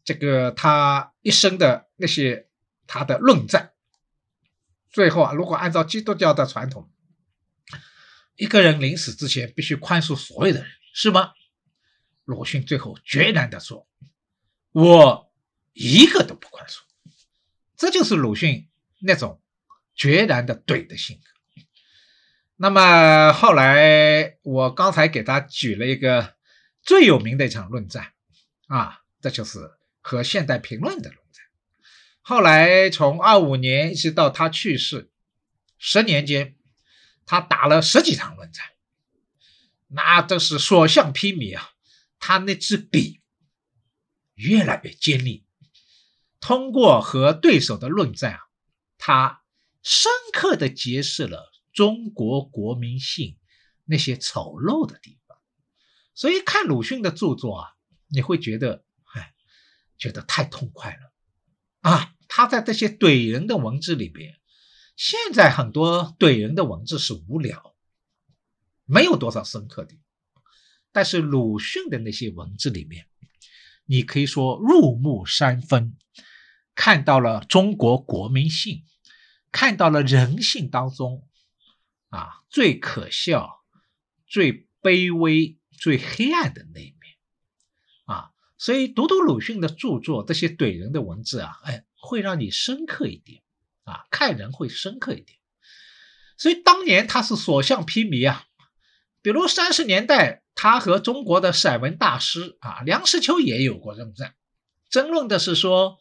[0.05, 2.49] 这个他一生的那些
[2.89, 3.73] 他的论战，
[4.91, 6.91] 最后啊，如果按照基督教的传统，
[8.35, 11.31] 一个人临死之前必须宽恕所有的人，是吗？
[12.25, 13.89] 鲁迅最后决然的说
[14.73, 15.33] ：“我
[15.73, 16.81] 一个都不宽恕。
[17.77, 18.69] 这就是鲁迅
[19.01, 19.41] 那种
[19.95, 21.25] 决然的怼的性格。
[22.57, 26.37] 那么后来，我刚才给他举了一个
[26.81, 28.13] 最有名的一场论战
[28.69, 31.45] 啊，这就是和现代评论的论战。
[32.21, 35.11] 后来从二五年一直到他去世，
[35.77, 36.55] 十年间，
[37.27, 38.65] 他打了十几场论战，
[39.89, 41.72] 那都是所向披靡啊！
[42.25, 43.21] 他那支笔
[44.35, 45.45] 越来越尖利。
[46.39, 48.41] 通过和对手的论战啊，
[48.97, 49.45] 他
[49.83, 51.51] 深刻的揭示了。
[51.73, 53.39] 中国国民性
[53.87, 55.39] 那些丑陋的地方，
[56.15, 57.71] 所以看鲁迅的著作啊，
[58.09, 59.33] 你会觉得，哎，
[59.97, 61.13] 觉得太痛快了
[61.81, 62.13] 啊！
[62.29, 64.39] 他在这些怼人的文字里边，
[64.97, 67.75] 现在很多怼人的文字是无聊，
[68.85, 69.95] 没有多少深刻的，
[70.93, 73.07] 但是鲁迅的那些文字里面，
[73.87, 75.97] 你可以说入木三分，
[76.75, 78.85] 看到了中国国民性，
[79.51, 81.27] 看到了人性当中。
[82.15, 83.65] 啊，最可笑、
[84.27, 87.17] 最卑微、最黑暗的那一面
[88.05, 88.33] 啊！
[88.59, 93.43] 所以读读鲁迅的著作，这些怼人的文字啊，哎，会让你深刻一点
[93.85, 95.39] 啊，看人会深刻一点。
[96.37, 98.45] 所以当年他是所向披靡啊，
[99.23, 104.37] 比如三十年代，他和中国的散文大师啊梁实秋也有过论战，
[104.91, 105.99] 争论的是说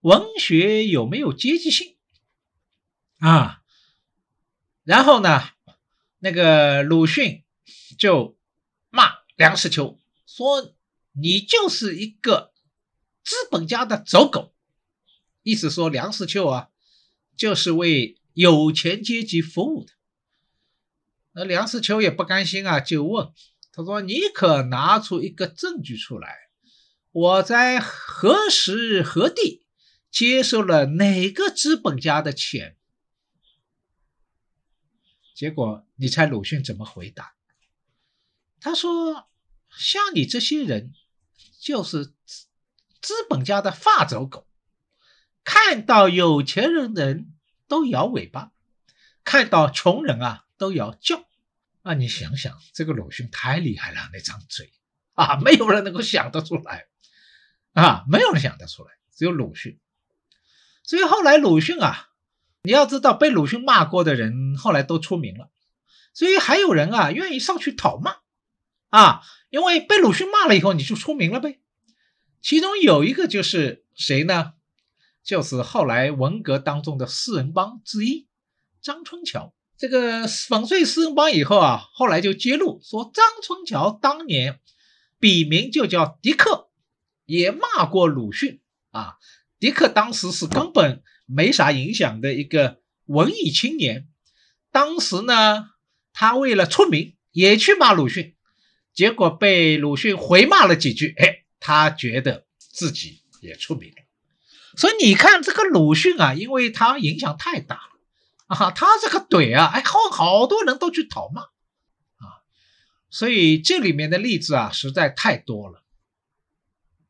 [0.00, 1.96] 文学有没有阶级性
[3.20, 3.62] 啊？
[4.84, 5.40] 然后呢，
[6.18, 7.42] 那个鲁迅
[7.96, 8.36] 就
[8.90, 10.74] 骂梁实秋说
[11.18, 12.52] ：“你就是一个
[13.24, 14.54] 资本家的走狗。”
[15.42, 16.68] 意思说梁实秋啊，
[17.34, 19.92] 就是为有钱阶级服务的。
[21.32, 23.32] 那梁实秋也不甘心啊，就问
[23.72, 26.50] 他说：“你可拿出一个证据出来，
[27.10, 29.64] 我在何时何地
[30.10, 32.76] 接受了哪个资本家的钱？”
[35.34, 37.34] 结果你猜鲁迅怎么回答？
[38.60, 39.30] 他说
[39.76, 40.92] ：“像你这些人，
[41.58, 42.46] 就是资
[43.00, 44.46] 资本家的发走狗，
[45.42, 47.32] 看到有钱人人
[47.66, 48.52] 都摇尾巴，
[49.24, 51.26] 看到穷人啊都摇叫。
[51.82, 54.72] 那，你想想，这个鲁迅太厉害了，那张嘴
[55.14, 56.86] 啊，没有人能够想得出来
[57.72, 59.78] 啊，没有人想得出来，只有鲁迅。
[60.82, 62.08] 所以后来鲁迅啊。”
[62.64, 65.50] 你要知道，被鲁迅骂过的人后来都出名了，
[66.14, 68.18] 所以还有人啊愿意上去讨骂
[68.90, 71.58] 啊，因为被鲁迅骂了以后你就出名了呗。
[72.40, 74.52] 其中有一个就是谁呢？
[75.24, 78.28] 就是后来文革当中的四人帮之一
[78.80, 79.52] 张春桥。
[79.76, 84.60] 这个粉碎四人帮以后啊，后来就揭露说张春桥当年
[85.18, 86.70] 笔名就叫迪克，
[87.26, 89.14] 也骂过鲁迅啊。
[89.58, 91.02] 迪克当时是根本。
[91.24, 94.06] 没啥影响的一个文艺青年，
[94.70, 95.70] 当时呢，
[96.12, 98.34] 他为了出名也去骂鲁迅，
[98.92, 104.02] 结果被鲁迅回骂了几句，哎，他觉得自己也出名了。
[104.76, 107.91] 所以你看这个鲁迅啊，因为他影响太大了
[108.52, 112.44] 啊，他这个怼啊，哎，好好多人都去讨骂啊，
[113.08, 115.82] 所以这里面的例子啊，实在太多了，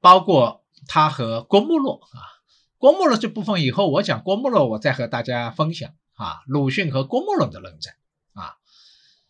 [0.00, 2.30] 包括他和郭沫若啊。
[2.78, 7.94] 郭沫若这部分以后我讲郭沫若，我再和大家分享啊，鲁迅和郭沫若的论战
[8.34, 8.56] 啊。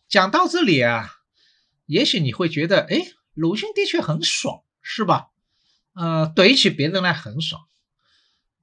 [0.07, 1.11] 讲到这里啊，
[1.85, 5.29] 也许你会觉得，哎，鲁迅的确很爽，是吧？
[5.95, 7.63] 呃，怼起别人来很爽。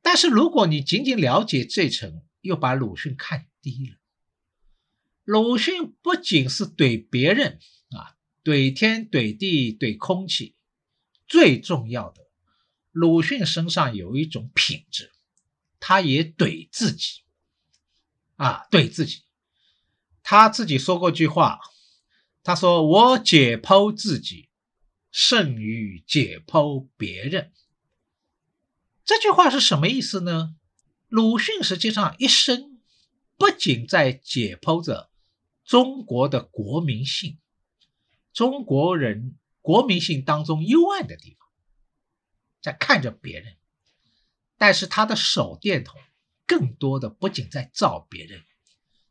[0.03, 3.97] 但是如果你仅仅了解这层，又把鲁迅看低了。
[5.25, 7.59] 鲁迅不仅是怼别人
[7.91, 10.57] 啊，怼天怼地怼空气，
[11.27, 12.29] 最重要的。
[12.91, 15.13] 鲁迅身上有一种品质，
[15.79, 17.23] 他也怼自己，
[18.37, 19.23] 啊，怼自己。
[20.23, 21.61] 他自己说过句话，
[22.43, 24.49] 他说：“我解剖自己，
[25.11, 27.53] 胜于解剖别人。”
[29.05, 30.57] 这句话是什么意思呢？
[31.11, 32.79] 鲁迅实际上一生
[33.37, 35.11] 不仅在解剖着
[35.65, 37.41] 中国的国民性，
[38.33, 41.49] 中国人国民性当中幽暗的地方。
[42.61, 43.57] 在看着别人，
[44.57, 46.01] 但是他的手电筒
[46.47, 48.45] 更多的不仅在照别人，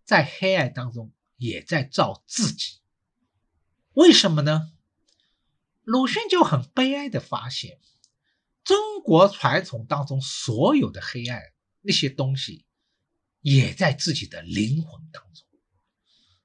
[0.06, 2.78] 在黑暗当中也在照自己。
[3.92, 4.72] 为什么呢？
[5.84, 7.82] 鲁迅就很悲哀的发现，
[8.64, 11.42] 中国传统当中所有的黑暗
[11.82, 12.66] 那些东西，
[13.42, 15.46] 也在自己的灵魂当中。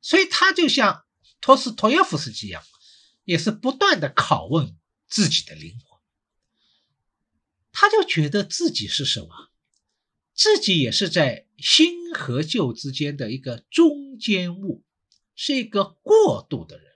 [0.01, 1.05] 所以他就像
[1.41, 2.63] 托斯托耶夫斯基一样，
[3.25, 4.77] 也是不断的拷问
[5.09, 6.01] 自己的灵魂。
[7.73, 9.51] 他就觉得自己是什么？
[10.35, 14.85] 自己也是在新和旧之间的一个中间物，
[15.35, 16.93] 是一个过渡的人，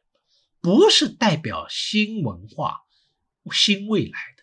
[0.61, 2.83] 不是代表新文化、
[3.53, 4.43] 新未来的，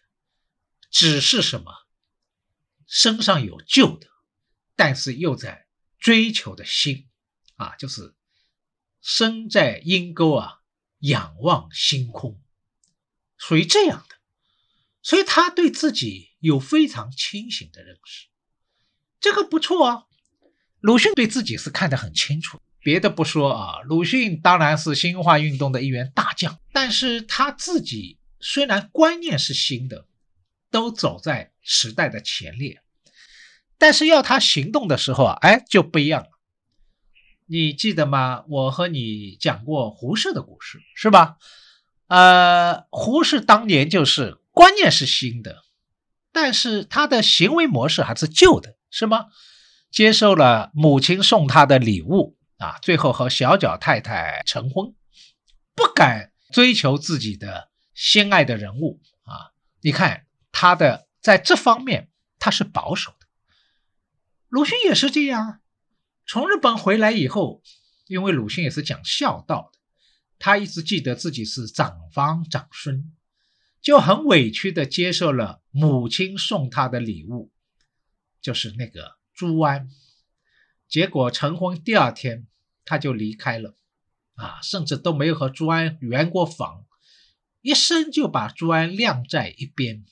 [0.90, 1.85] 只是什么
[2.88, 4.08] 身上有旧的，
[4.76, 5.68] 但是又在
[6.00, 7.08] 追求的新
[7.56, 8.16] 啊，就是
[9.02, 10.62] 身在阴沟啊，
[11.00, 12.40] 仰望星空，
[13.38, 14.16] 属于这样的，
[15.02, 18.28] 所以他对自己有非常清醒的认识。
[19.20, 20.04] 这个不错啊，
[20.80, 22.62] 鲁迅对自己是看得很清楚。
[22.80, 30.08] 别的不说啊，鲁迅当然是新文化运动的一员大将，但是他自己虽然观念是新的，
[30.70, 32.82] 都走在时代的前列，
[33.78, 36.30] 但是要他行动的时候啊，哎就不一样了。
[37.46, 38.46] 你记得吗？
[38.48, 41.36] 我和你讲过胡适的故事，是吧？
[42.08, 45.64] 呃，胡适当年就是观念是新的，
[46.32, 48.78] 但是他的行为模式还是旧的。
[48.92, 49.26] 是吗？
[49.92, 54.96] 接受了母亲送他的礼物啊，最后和小脚太太成婚，
[55.76, 59.52] 不敢追求自己的心爱的人物啊。
[59.82, 63.26] 你看他的在这方面他是保守的。
[64.48, 65.60] 鲁迅也是这样，
[66.28, 67.64] 从日本回来以后，
[68.06, 69.80] 因为鲁迅也是讲孝道的，
[70.38, 73.12] 他一直记得自己是长房长孙，
[73.82, 77.52] 就很委屈的接受了母亲送他的礼物。
[78.40, 79.90] 就是那个朱安，
[80.88, 82.46] 结果成婚第二天
[82.86, 83.76] 他就离开了，
[84.36, 86.86] 啊，甚至都没有和朱安圆过房，
[87.62, 90.06] 一生就把朱安晾在一边。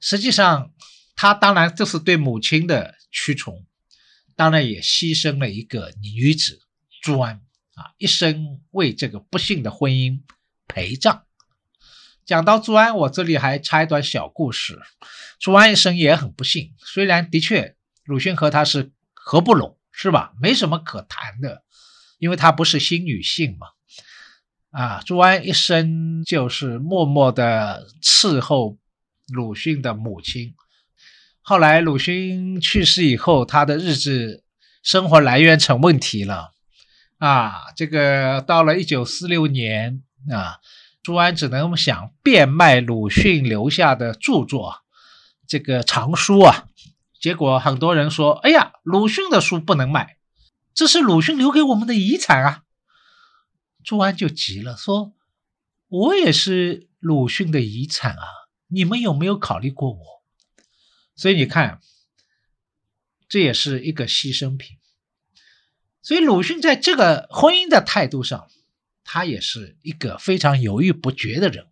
[0.00, 0.72] 实际上，
[1.14, 3.64] 他当然这是对母亲的屈从，
[4.34, 6.60] 当然也牺牲了一个女子
[7.02, 7.40] 朱安
[7.74, 10.20] 啊，一生为这个不幸的婚姻
[10.68, 11.24] 陪葬。
[12.24, 14.80] 讲到朱安，我这里还插一段小故事。
[15.38, 20.34] 朱安一生也很不幸，虽然的确鲁迅和他是合不拢，是吧？
[20.40, 21.62] 没什么可谈的，
[22.18, 23.68] 因为她不是新女性嘛。
[24.70, 28.76] 啊，朱安一生就是默默的伺候
[29.28, 30.54] 鲁迅的母亲。
[31.40, 34.44] 后来鲁迅去世以后，他的日子
[34.82, 36.52] 生活来源成问题了。
[37.18, 40.58] 啊，这个到了一九四六年啊。
[41.02, 44.82] 朱安只能想变卖鲁迅留下的著作，
[45.46, 46.66] 这个藏书啊。
[47.20, 50.16] 结果很多人说：“哎呀，鲁迅的书不能卖，
[50.74, 52.64] 这是鲁迅留给我们的遗产啊。”
[53.84, 55.12] 朱安就急了，说
[55.86, 58.26] ：“我也是鲁迅的遗产啊，
[58.68, 60.22] 你们有没有考虑过我？”
[61.16, 61.80] 所以你看，
[63.28, 64.76] 这也是一个牺牲品。
[66.02, 68.48] 所以鲁迅在这个婚姻的态度上。
[69.08, 71.68] 他也是一个非常犹豫不决的人，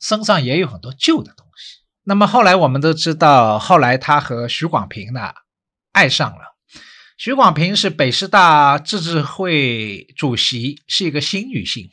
[0.00, 1.80] 身上也有很多旧的东西。
[2.04, 5.34] 那么后来我们都知道，后来他和徐广平呢
[5.92, 6.56] 爱上了。
[7.18, 11.90] 徐广平是北师大自治会主席，是一个新女性。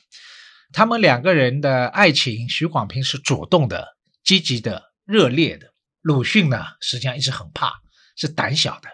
[0.71, 3.94] 他们两个人的爱情，徐广平是主动的、
[4.25, 5.73] 积极的、热烈的。
[6.01, 7.81] 鲁迅呢，实际上一直很怕，
[8.17, 8.89] 是胆小的、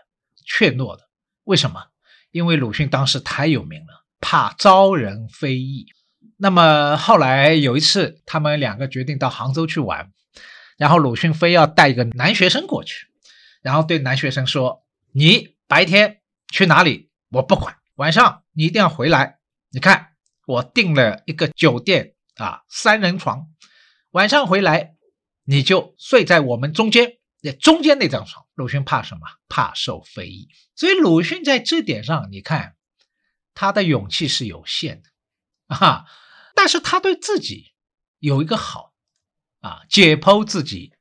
[0.46, 1.10] 怯懦的。
[1.46, 1.82] 为什么？
[2.30, 4.06] 因为鲁迅当时太有名了。
[4.24, 5.88] 怕招人非议，
[6.38, 10.12] 那么后来有一次，他们两个决定到杭州去玩，
[10.78, 13.08] 然后鲁迅非要带一个男学生过去，
[13.64, 16.22] 然后对男学生说：“你白天
[16.52, 19.40] 去哪里我不管，晚上你一定要回来。
[19.72, 20.10] 你看
[20.46, 23.48] 我订了一个酒店啊，三人床，
[24.12, 24.94] 晚上回来
[25.52, 29.22] 你就睡在我们中间，那中间那张床。”鲁迅怕什么？
[29.50, 30.48] 怕受非议。
[30.76, 32.76] 所以鲁迅在这点上，你看。
[33.54, 35.10] 他的勇气是有限的，
[35.76, 36.06] 啊，
[36.56, 37.74] 但是他对自己
[38.18, 38.94] 有一个好，
[39.60, 40.94] 啊，解剖自己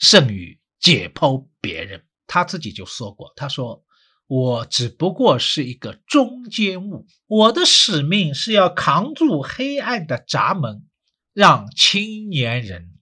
[0.00, 2.04] 胜于解剖别人。
[2.26, 3.84] 他自己就说过，他说
[4.26, 10.84] ：“我只不过是一个中间物，我的使命是要扛住黑暗的闸门，
[11.32, 12.97] 让青年人，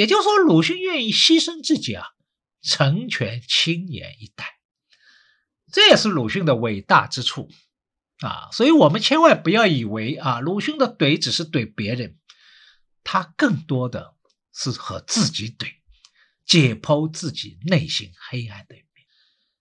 [0.00, 2.06] 也就是说，鲁迅愿意牺牲自己啊，
[2.62, 4.46] 成全青年一代，
[5.70, 7.50] 这也是鲁迅的伟大之处。”
[8.24, 12.18] 啊，所以我们千万不要以为啊，鲁迅的怼只是怼别人，
[13.04, 14.14] 他更多的
[14.54, 15.66] 是和自己怼，
[16.46, 19.06] 解剖自己内心黑暗的一面。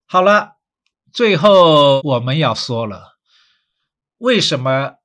[0.06, 0.58] 好了，
[1.14, 3.18] 最后我们要说了，
[4.18, 4.96] 为什么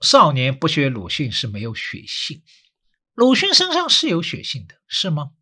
[0.00, 2.42] 少年不学鲁迅是没有血性？
[3.14, 5.32] 鲁迅身上是有血性的，是吗？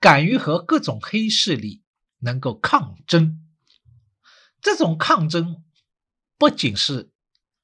[0.00, 1.82] 敢于和各种黑势力
[2.20, 3.40] 能够抗争，
[4.60, 5.64] 这种抗争。
[6.38, 7.10] 不仅是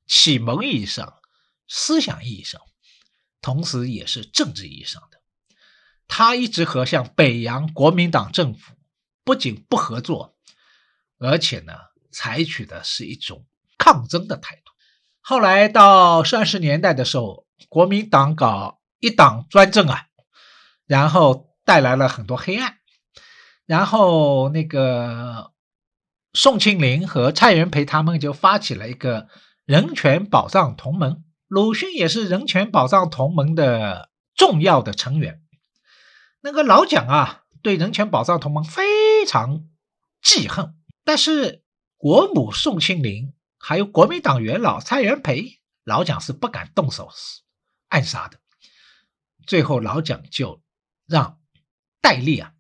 [0.05, 1.21] 启蒙意义上、
[1.69, 2.61] 思想意义上，
[3.41, 5.23] 同时也是政治意义上的。
[6.09, 8.75] 他一直和像北洋国民党政府
[9.23, 10.37] 不仅不合作，
[11.19, 11.73] 而且呢，
[12.11, 13.47] 采取的是一种
[13.79, 14.73] 抗争的态度。
[15.21, 20.07] 后来到三十年代的时候，国民党搞一党专政啊，
[20.87, 22.79] 然后带来了很多黑暗，
[23.67, 25.53] 然后那个
[26.33, 29.29] 宋庆龄和蔡元培他们就发起了一个
[29.67, 35.43] 人权保障同盟，鲁迅也是人权保障同盟的重要的成员。
[36.41, 39.67] 那个老蒋啊，对人权保障同盟非常
[40.23, 40.75] 记恨，
[41.05, 41.63] 但是
[41.99, 47.11] 国母宋庆龄还有国民党元老蔡元培，老蒋是不敢动手
[47.89, 48.39] 暗杀的。
[49.47, 50.63] 最后，老蒋就
[51.07, 51.41] 让
[52.01, 52.53] 戴笠啊，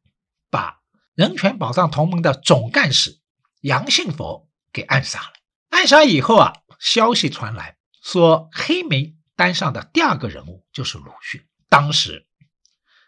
[0.51, 0.80] 把
[1.14, 3.20] 人权保障同盟的总干事
[3.61, 5.32] 杨信佛给暗杀了。
[5.70, 11.47] 暗杀以后啊，消息传来说，黑名单上的第二个人物就是鲁迅。
[11.68, 12.26] 当时。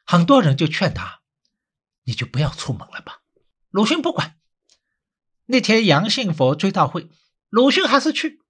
[0.09, 1.22] 很多人就劝他，
[2.05, 3.22] 你就不要出门了吧。
[3.70, 4.39] 鲁迅不管。
[5.47, 7.11] 那天杨信佛追悼会，
[7.49, 8.41] 鲁迅还是去，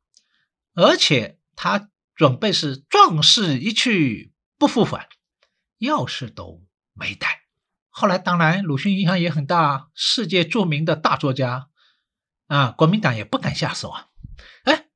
[0.74, 5.08] 而且他准备是壮士一去不复返，
[5.78, 6.62] 钥匙都
[6.92, 7.42] 没带。
[7.88, 11.68] 后来当然鲁迅影响也很大，世界著名的大作家
[12.46, 14.08] 啊，国民党也不敢下手啊。
[14.64, 14.86] 哎，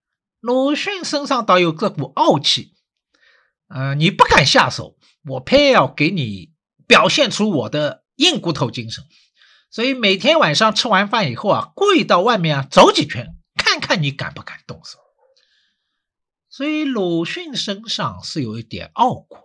[0.41, 2.75] 鲁迅身上倒有这股傲气，
[3.69, 4.99] 呃，你不敢下手。
[5.27, 6.53] 我偏要给你
[6.87, 9.05] 表现出我的硬骨头精神，
[9.71, 14.99] 所以每天晚上吃完饭以后啊，故意到外面啊走几圈，看看你敢不敢动手。
[16.49, 19.37] 所以鲁迅身上是有一点傲骨，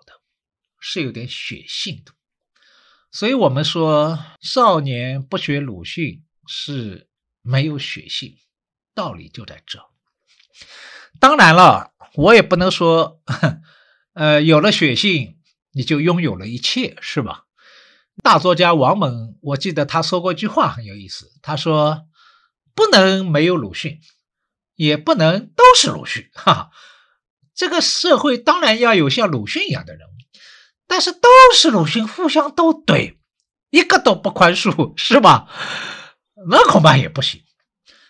[0.87, 2.11] 是有点血性的。
[3.11, 7.09] 所以我们说少年不学鲁迅是
[7.41, 8.37] 没有血性，
[8.93, 9.79] 道理就在这。
[11.19, 13.19] 当然了，我也不能说，
[14.13, 15.33] 呃，有了血性。
[15.77, 17.47] 你就拥有了一切，是吧？
[18.23, 22.07] 大作家王蒙，我记得他说过一句话很有意思，他说
[22.73, 23.99] ：“不能没有鲁迅，
[24.75, 26.71] 也不能都是鲁迅。”哈，
[27.53, 30.14] 这个社会当然要有像鲁迅一样的人物，
[30.87, 33.15] 但是都是鲁迅，互相都怼，
[33.69, 35.47] 一个都不宽恕， 是吧？
[36.49, 37.41] 那恐怕也不行。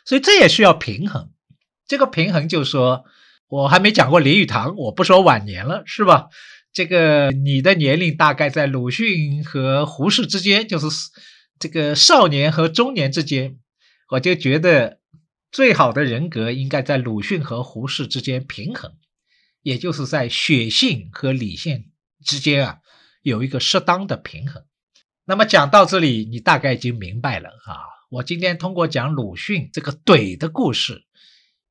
[0.06, 1.32] 所以这也需要平衡。
[1.88, 3.06] 这个平衡就是说，
[3.48, 6.28] 我还没讲过林语堂，我不说晚年了，是吧？
[6.74, 10.88] 这个你的年龄大概在鲁迅和胡适之间，就是
[11.58, 13.58] 这个少年和中年之间，
[14.10, 15.00] 我就觉得
[15.52, 18.92] 最好的人格应该在鲁迅和胡适之间平衡，
[19.62, 21.86] 也就是在血性和理性
[22.26, 22.80] 之间啊
[23.22, 24.66] 有一个适当的平衡。
[25.24, 27.80] 那么讲到这里，你大概已经明白了啊。
[28.10, 31.06] 我今天通过讲鲁迅这个怼的故事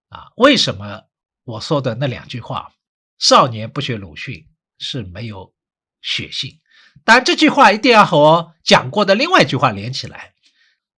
[0.09, 1.03] 啊，为什么
[1.45, 2.73] 我说的那两句话，
[3.19, 4.49] 少年不学鲁迅。
[4.77, 5.55] 是没有
[6.03, 6.61] 血性，
[7.05, 10.35] 但这句话一定要和讲过的另外一句话连起来：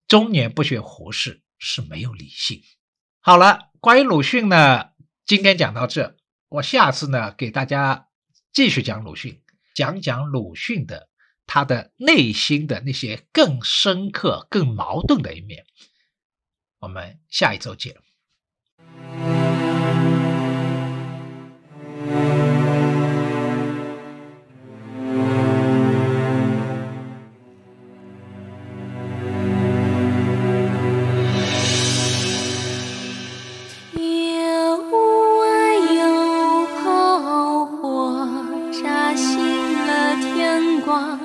[0.07, 2.63] 中年不学胡适是没有理性。
[3.19, 4.91] 好了，关于鲁迅呢，
[5.25, 6.15] 今天讲到这，
[6.47, 8.07] 我下次呢给大家
[8.53, 9.41] 继续讲鲁迅，
[9.75, 11.09] 讲讲鲁迅的
[11.45, 15.65] 他的内心的那些更深刻、更矛盾的一面。
[16.79, 18.04] 我们下一周见。
[40.85, 41.19] 光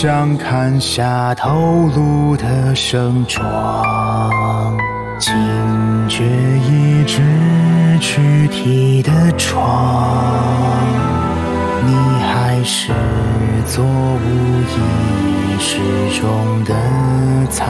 [0.00, 4.78] 上看下头颅的盛装，
[5.18, 5.34] 惊
[6.08, 7.20] 觉一只
[7.98, 10.86] 躯体的床。
[12.22, 12.92] 还是
[13.66, 15.80] 做无意识
[16.20, 16.72] 中的
[17.50, 17.66] 材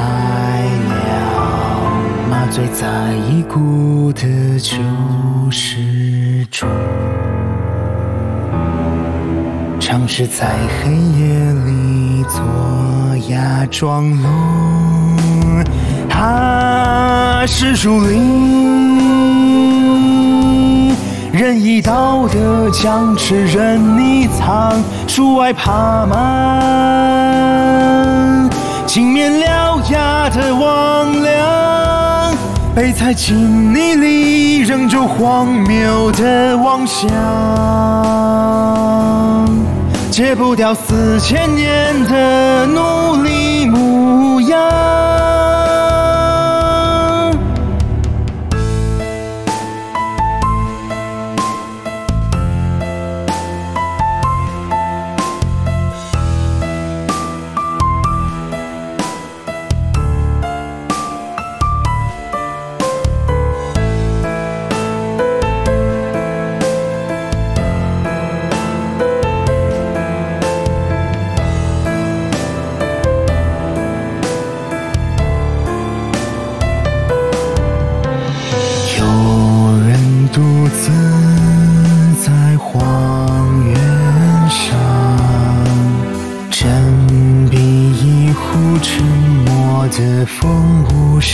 [0.86, 1.00] 料，
[2.30, 4.76] 麻醉在已故的旧
[5.50, 6.68] 时中，
[9.90, 11.34] 尝试在黑夜
[11.64, 12.42] 里做
[13.30, 15.64] 芽状龙，
[16.10, 18.18] 还是树林。
[21.32, 24.74] 任意道德僵持，任你藏，
[25.06, 27.30] 树外爬满
[28.86, 32.36] 青面獠牙的魍魉，
[32.74, 37.08] 被踩进泥里，仍旧荒谬的妄想，
[40.18, 45.37] 戒不掉四千年的奴隶模样。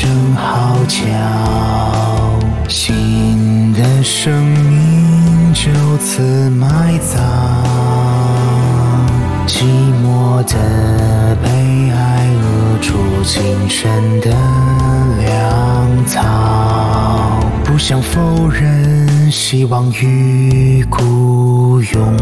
[0.04, 1.00] 声号角，
[2.68, 7.18] 新的生命就此埋葬，
[9.46, 9.64] 寂
[10.04, 11.48] 寞的悲
[11.90, 12.92] 哀扼住
[13.22, 13.90] 精神
[14.20, 14.28] 的
[15.22, 16.20] 粮草。
[17.64, 22.14] 不想否认，希望与孤勇，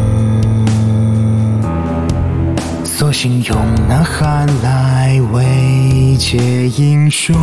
[3.12, 3.54] 索性用
[3.86, 7.36] 呐喊来慰藉英雄。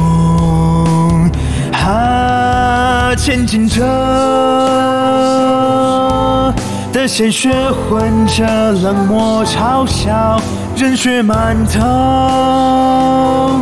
[1.72, 3.86] 啊，前进者
[6.92, 10.42] 的鲜血混着冷漠嘲笑，
[10.76, 13.62] 人血满头。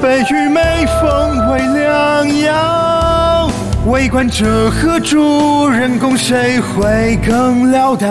[0.00, 3.50] 被愚昧奉为良药，
[3.88, 8.06] 围观者和主人公谁会更潦倒？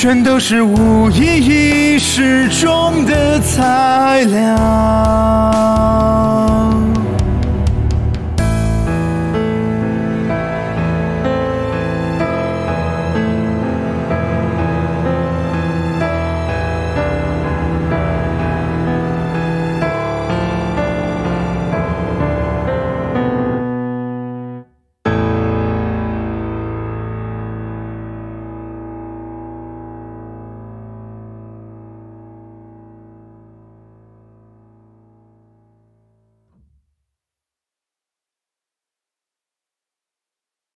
[0.00, 4.54] 全都是无意义示中的材料。